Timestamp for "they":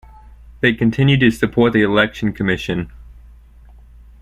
0.61-0.73